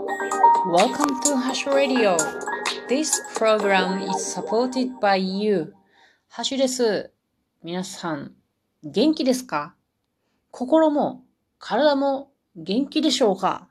[0.00, 2.16] Welcome to Hash Radio.
[2.88, 5.74] This program is supported by you.
[6.28, 7.10] ハッシュです。
[7.62, 8.32] 皆さん、
[8.82, 9.74] 元気ですか
[10.50, 11.24] 心も
[11.58, 13.68] 体も元気でしょうか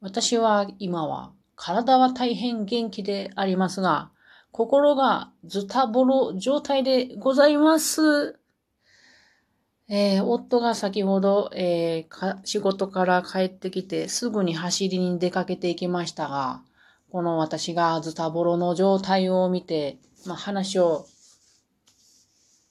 [0.00, 4.10] 私は今は体は大変元気でありますが、
[4.52, 8.38] 心がズタボロ状態でございます。
[9.88, 16.62] えー、夫が先ほど、えー、仕事から帰ってきてすぐに走りに出かけていきましたが、
[17.10, 21.06] この私がズタボロの状態を見て、まあ、話を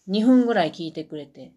[0.10, 1.54] 2分ぐらい聞いてくれて、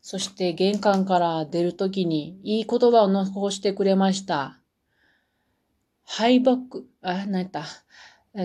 [0.00, 4.58] そして玄関から出るときにいい言葉を残してくれました。
[6.04, 6.58] 敗北、
[7.02, 7.64] あ、なんやった。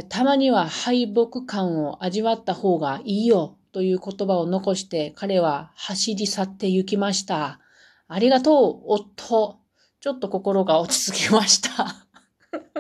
[0.10, 3.59] たまには敗北感を味わった方がいいよ。
[3.72, 7.60] という言葉を残して彼は走り去って行きました。
[8.08, 9.60] ありがとう、夫。
[10.00, 12.08] ちょっと心が落ち着きました。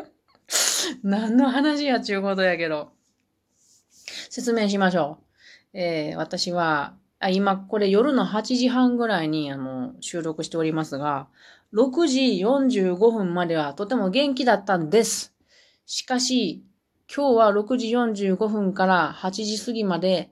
[1.03, 2.91] 何の話やちゅうことやけど。
[4.29, 5.19] 説明しましょ
[5.73, 5.77] う。
[5.77, 11.27] えー、私は、あ今、これ夜の8時半ぐらいにあの収録しておりますが、
[11.73, 15.35] 6時45分まではとても元気だったんです。
[15.85, 16.63] しかし、
[17.13, 20.31] 今日は6時45分から8時過ぎまで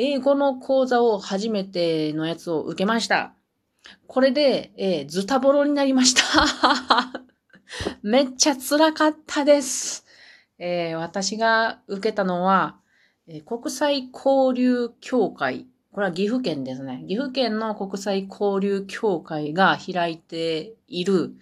[0.00, 3.34] 英語の講座を初めてのやつを受けました。
[4.06, 6.22] これで、えー、ズタボロになりました。
[8.04, 10.06] めっちゃ辛かったです。
[10.56, 12.76] えー、私が受けたのは、
[13.26, 15.66] え、国際交流協会。
[15.90, 17.04] これは岐阜県ですね。
[17.08, 21.34] 岐阜県の国際交流協会が開いている、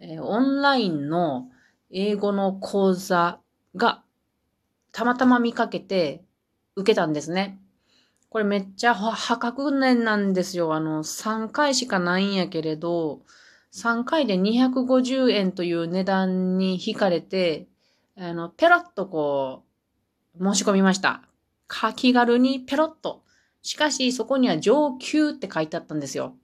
[0.00, 1.48] えー、オンラインの
[1.90, 3.40] 英語の講座
[3.74, 4.02] が
[4.92, 6.22] たまたま見かけて
[6.76, 7.58] 受けたんですね。
[8.32, 10.72] これめっちゃ破格年なんですよ。
[10.72, 13.20] あの、3回しかないんやけれど、
[13.74, 17.68] 3回で250円という値段に引かれて、
[18.16, 19.64] あの、ペロッとこ
[20.40, 21.20] う、申し込みました。
[21.66, 23.22] か気軽にペロッと。
[23.60, 26.34] しかし、そこには上級って書いてあったんですよ。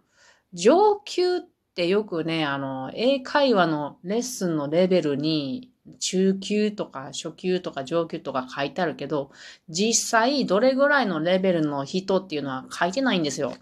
[0.53, 1.41] 上級っ
[1.75, 9.31] てよくね、あの、英会話のレッスンのレベルに中級とか初級とか上級とか書いてあるけど、
[9.69, 13.55] 実際どれぐらいのレベルの人っていうのは書いてないんですよ。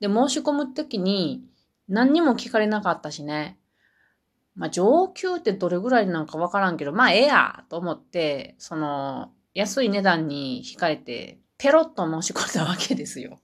[0.00, 1.44] で、申し込むときに
[1.88, 3.58] 何にも聞かれなかったしね。
[4.54, 13.38] まあ、上級ってどれぐらいなんかわからんけど、まあ、ええやと思って、その、安い値段に惹かれて、ペロッと申し込んだわけですよ。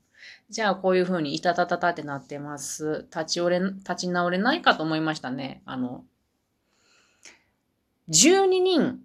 [0.48, 3.06] じゃあ、こういう風にいたたたたってなってます。
[3.10, 5.62] 立ち折れ、立ち直れないかと思いましたね。
[5.64, 6.04] あの、
[8.08, 9.00] 12人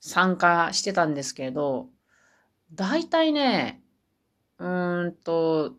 [0.00, 1.88] 参加してたんですけど、
[2.72, 3.82] 大体ね、
[4.58, 5.74] うーんと、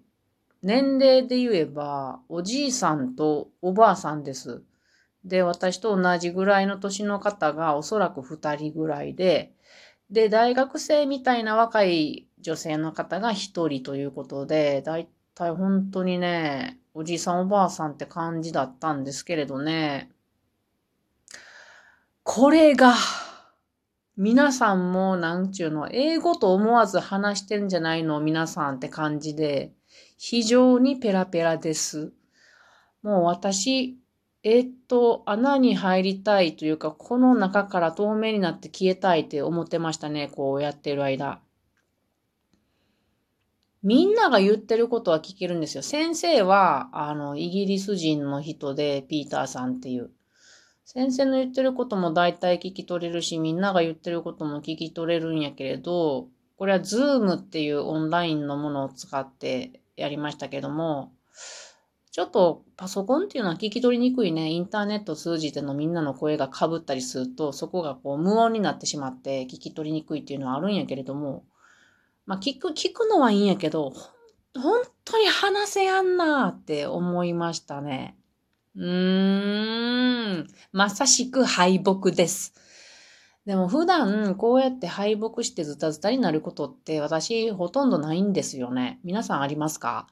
[0.62, 4.64] 年齢で言えば、おじいさんとおばあさんです。
[5.24, 9.54] で、私と同じぐらいの年の方がおそらく2人ぐらいで、
[10.10, 20.12] で、大学生みたいな若い女性の方が1人ということで、大体本当にね、おじいさんおばあさんって感じだったんですけれどね、
[22.28, 22.96] これが、
[24.18, 29.74] 皆さんもなんちゅうの、英語と思わず話してんじゃないの皆さんって感じで、
[30.18, 32.14] 非常にペラペラです。
[33.04, 34.00] もう私、
[34.42, 41.42] えー、っと、穴に入りたいというか、この中から透明になって消えたいって思ってましたね、こうやってる間。
[43.84, 45.84] みんなが言ってることは聞けるんですよ。
[45.84, 50.10] 先生は、あの、イギリス人の人で、ピーターさんっていう。
[50.86, 61.12] 先生の言ってることも大体聞き取れるし、みんなが言ってることも聞き取れるんやけれど、これは Zoom っていうオンラインのものを使ってやりましたけども、
[62.12, 64.52] ちょっとパソコンっていうのは聞き取りにくいね。
[64.52, 71.46] インターネット通じてのみんなの声が被ったりすると、そこがこう無音になってしまって聞き取りにくいっていうのはあるんやけれども、
[72.28, 73.92] まあ聞く、聞くのはいいんやけど、
[74.54, 78.16] 本当に話せやんなーって思いましたね。
[78.76, 80.48] うーん。
[80.72, 82.54] まさしく敗北です。
[83.46, 89.00] でも普段こうやって敗北してズタズタになることって私ほとんどないんですよね。
[89.04, 90.08] 皆さんありますか？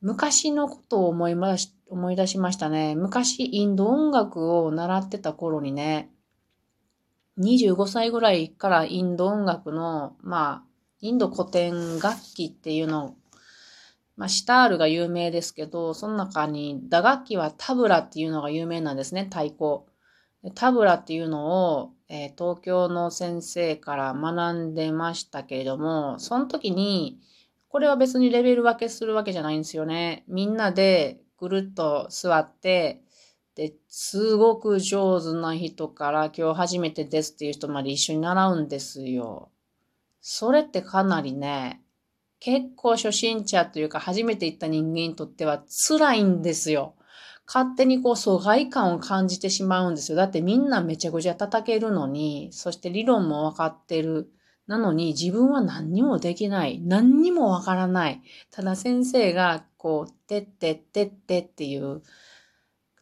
[0.00, 2.96] 昔のことを思いまし、思い出しましたね。
[2.96, 6.10] 昔インド音楽を習ってた頃にね、
[7.38, 10.68] 25歳ぐらいからインド音楽の、まあ、
[11.00, 13.14] インド古典楽器っていうの
[14.16, 19.82] まあ、シタールが有名ですけど、その中に打楽器はタブラっていうのが有名なんですね、太鼓。
[20.54, 27.20] タブラっていうのを、えー、東京の先生から学んでましたけれども、その時に、
[27.68, 30.24] これは別にレベル分けするわけじゃないんですよね。
[30.28, 33.02] みんなでぐるっと座って、
[33.54, 39.50] で、すごく上手な人から今日初めてですっていう人まで一緒に習うんですよ。
[40.20, 41.82] それってかなりね、
[42.44, 46.96] 結構初心者というか初めて行った人間にとっては辛いんですよ。
[47.46, 50.16] 勝手にこう疎外感を感じてしまうんですよ。
[50.16, 54.28] だってみんなめちゃくちゃ叩けるのに、そして理論もわかってる。
[54.66, 56.80] なのに自分は何にもできない。
[56.80, 58.20] 何にもわからない。
[58.50, 62.02] ただ先生がこう、てってってってっていう、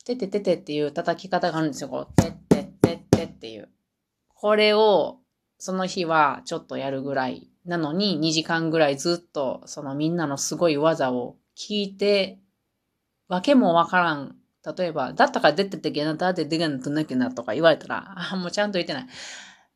[0.04, 1.88] てっててってっていう叩き方があるんですよ。
[1.88, 3.70] こう、てってってってっていう。
[4.34, 5.20] これを
[5.60, 12.38] その日はちょっとやるぐらいなのに2時間ぐらいずっとそのみんなのすごい技を聞いて、
[13.28, 14.36] わけもわからん。
[14.76, 19.06] 例えば、だったから出てってけな、だって出がなとなきゃなとか言われたら、あ、もうちゃんと言ってない。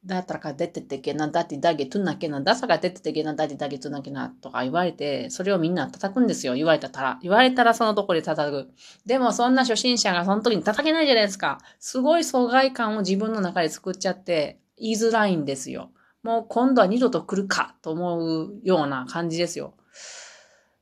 [0.07, 6.55] だったか出てってけな、だってだけとなきゃな、ださが出てってけな、だってだけとなきゃなとか言われて、それをみんな叩くんですよ。
[6.55, 7.19] 言われたら。
[7.23, 8.71] 言われたらそのとこで叩く。
[9.07, 11.59] でもそんな初心者がその時に叩けないじゃないですか。
[11.79, 15.91] すごい疎外感を自分の中で作っちゃって、言いづらいんですよ。
[16.23, 19.75] もう今度は二度と来るかと思うような感じですよ。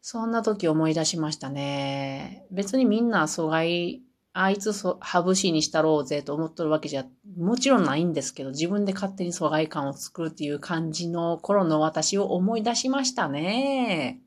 [0.01, 2.47] そんな時思い出しましたね。
[2.51, 4.03] 別にみんな阻害、
[4.33, 7.05] あいつそ、ハブシにしたろうぜと思っとるわけじゃ、
[7.37, 14.21] もちろんないんですけど、自分で勝手に疎外感を作るっていう感じの頃の私を思い出しましたね。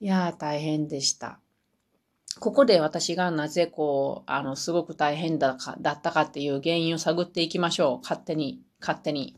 [0.00, 1.39] いやー、大変でした。
[2.40, 8.02] ここで私がなぜこう、あの、すごく大変だか、だったかっていう原因を探っていきましょう。
[8.02, 9.36] 勝手に、勝手に。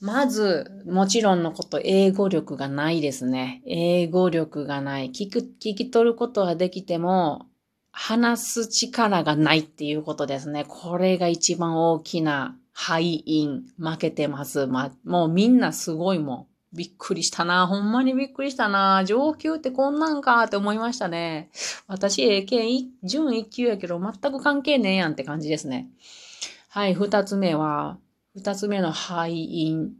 [0.00, 3.62] まず、もちろんのこと、英語力がないですね。
[3.66, 5.10] 英語力がない。
[5.10, 7.46] 聞く、聞き取ることはできても、
[7.90, 10.66] 話す力がないっていうことですね。
[10.68, 13.64] これが一番大きな敗因。
[13.78, 14.66] 負けてます。
[14.66, 16.46] ま、もうみんなすごいもん。
[16.76, 17.66] びっくりしたな。
[17.66, 19.04] ほんまにびっくりしたな。
[19.04, 21.50] 上級ってこんなんかって思いましたね。
[21.86, 25.88] 私、英検準1級やけど全く関係ねえやんって感じですね。
[26.68, 27.98] はい、二つ目は、
[28.34, 29.94] 二つ目の敗因。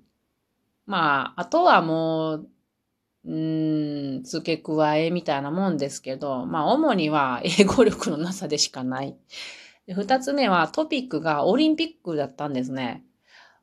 [0.84, 2.49] まあ、あとはもう、
[3.25, 9.17] うん、付け加えみたいなもんですけど、まあ、主には英語力のなさでしかない。
[9.88, 13.05] 二つ目はトピックがオリンピックだったんですね。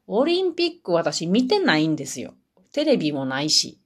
[0.07, 2.33] オリンピック私見てないんですよ。
[2.74, 3.80] テレビもないし。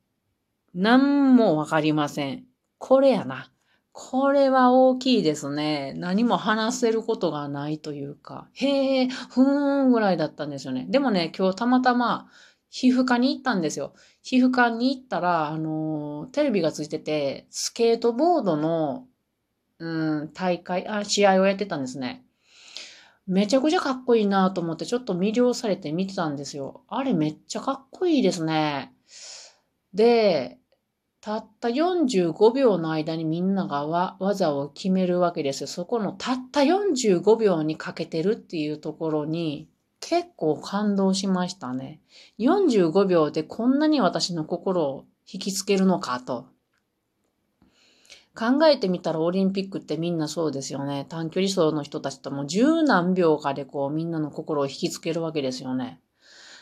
[0.73, 2.45] 何もわかりません。
[2.79, 3.51] これやな。
[3.91, 5.93] これは大きいですね。
[5.97, 10.85] 何も話せることがないというか、へえ、ふーんぐらいだったんですよね。
[10.87, 12.29] でもね、今日たまたま
[12.69, 13.93] 皮膚科に行ったんですよ。
[14.21, 19.07] 皮膚科に行ったら、あの、テレビがついてて、スケートボードの、
[19.79, 22.26] うん、大会、あ、試合をやってたんですね。
[23.27, 26.81] めちゃくちゃかっこいいなと思って、ちょっと魅了されて見てたんですよ。
[26.87, 28.93] あれめっちゃかっこいいですね。
[29.93, 30.59] で、
[31.19, 35.67] たった45秒の間にみんなが技を決めるわけですよ。
[35.67, 39.67] そこのたった45秒にかけてるっていうところに
[39.99, 41.99] 結構感動しましたね。
[42.39, 46.45] 45秒でこんなに私の心を引きつけるのかと。
[48.37, 51.05] 考えてみたらオリンピックってみんなそうですよね。
[51.09, 55.99] 短距離走の人たちとも十何秒かでこうみんなの心を引きつけるわけですよね。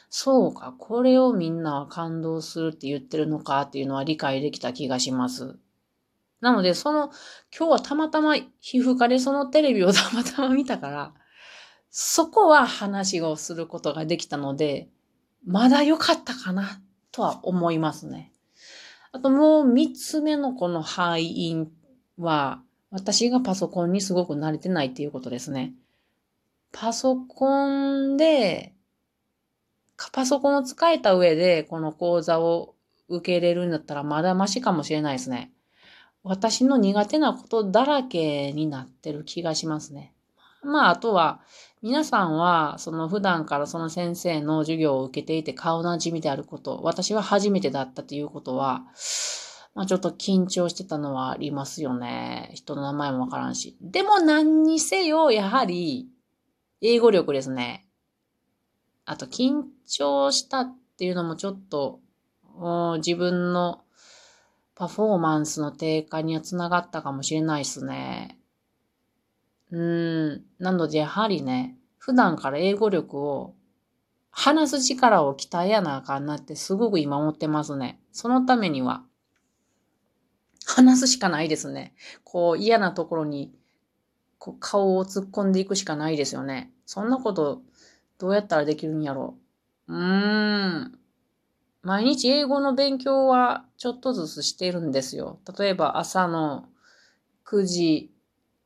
[0.09, 5.57] そうか、これをみんなは感動するって言ってるのかっていうのは理解できた気がします。
[6.39, 7.09] なので、その、
[7.57, 11.13] 今日はたまたま皮膚科でそのテレビをたまたま見たから、
[11.89, 14.89] そこは話をすることができたので、
[15.45, 18.31] まだ良かったかなとは思いますね。
[19.15, 21.71] あともう三つ目のこの敗因
[22.17, 25.73] は、私がパソコンにすごく慣れてないっていうことですね。
[26.73, 28.73] パソコンで
[30.11, 32.75] パソコンを使えた上で、この講座を
[33.07, 35.53] 受けれるんだったらまだマシかもしれないですね。
[36.23, 40.13] 私の苦手なことだらけになってる気がしますね。
[40.65, 41.41] まあ、あとは、
[41.81, 48.83] 皆さんは、その普段からその先生の授業を受けていて顔なじみであること、私は初めてだったということは、
[49.75, 52.49] まあちょっと緊張してたのはありますよね。
[52.55, 53.77] 人の名前もわからんし。
[53.81, 56.07] でも何にせよ、やはり、
[56.81, 57.85] 英語力ですね。
[59.05, 61.99] あと緊張したっていうのもちょっと、
[62.97, 63.81] 自分の
[64.75, 68.39] パフォーマンスの低下にはつながったかもしれないですね。
[69.75, 70.45] うん。
[70.57, 73.55] なのでやはりね、普段から英語力を
[74.31, 77.99] 話す力を鍛えやなあかんなってすごく今思ってますね。
[78.13, 79.03] そのためには、
[80.65, 81.93] 話すしかないですね。
[82.23, 83.53] こう嫌なところに
[84.37, 86.71] こう顔を突っ込んでいくしかないですよね。
[86.85, 87.61] そんなこと
[88.17, 89.37] どうやったらできるんやろ
[89.89, 89.93] う。
[89.93, 90.99] うーん。
[91.83, 95.39] 毎日英語の勉強はちょっとずつしてるんですよ。
[95.59, 96.69] 例えば朝の
[97.43, 98.14] 9時、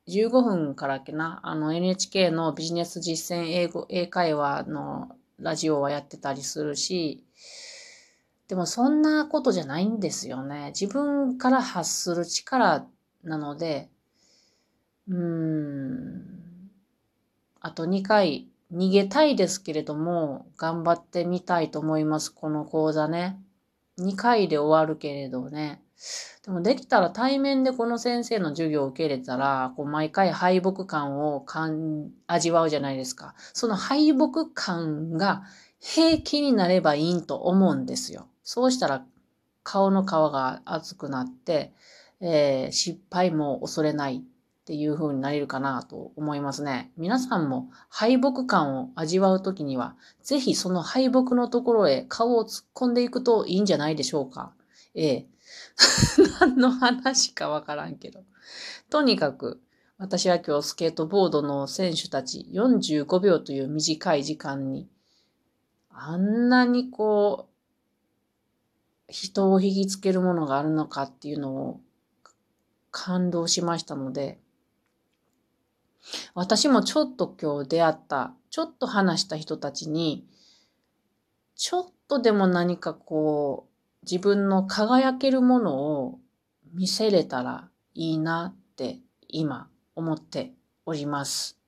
[0.10, 7.24] 15分からっけな、あの NHK のビジネス実践英語、英会話のラジオはやってたりするし、
[8.48, 10.72] でもそんなことじゃないんですよね。
[10.74, 12.88] 自分から発する力
[13.24, 13.90] なので、
[15.08, 16.72] うーん、
[17.62, 23.40] あと2回逃げたいですけれども、頑張ってみたいと思います、この講座ね。
[24.02, 25.82] 2回で終わるけれどね。
[26.46, 33.36] でもできたら対面でこの先生の授業を受け入れたら、こう毎回敗北感を感味わうじゃないですか。
[33.54, 35.44] その敗北感が
[35.80, 38.28] 平気になればいいと思うんですよ。
[38.44, 39.06] そうしたら
[39.64, 41.74] 顔の皮が熱くなって、
[42.22, 44.24] えー、失敗も恐れない
[44.70, 46.92] っていう風になれるかなと思いますね。
[46.96, 54.54] 皆さんも敗北感を味わうときには、ぜひその敗北のところへ顔を突っ込んでいくといいんじゃないでしょうか。
[54.94, 55.28] ええ。
[56.40, 58.24] 何の話かわからんけど。
[58.92, 59.60] とにかく、
[59.98, 64.88] 私は今日スケートボードの選手たち45秒という短い時間に、
[65.90, 67.48] あんなにこ
[69.08, 71.82] う、人を引きつけるものがあるのかっていうのを
[72.92, 74.40] 感動しましたので、
[76.34, 80.26] 私もちょっと今日出会った、ちょっと話した人たちに、
[81.56, 86.20] ちょっとでも何かこう、自分の輝けるものを
[86.74, 90.54] 見せれたらいいなって今思って
[90.86, 91.60] おります。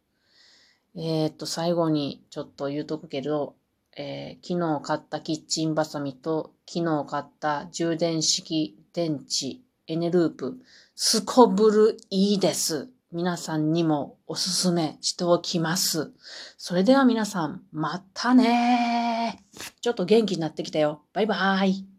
[0.95, 3.55] えー、っと、最後にちょっと言うとくけど、
[3.97, 10.57] えー、昨日買ったキッチンバサミと昨日買った充電式電池エネループ、
[10.95, 12.89] すこぶるいいです。
[13.13, 16.13] 皆さんにもおすすめしておきます。
[16.57, 19.43] それでは皆さん、またね
[19.81, 21.01] ちょっと元気になってきたよ。
[21.13, 21.90] バイバーイ。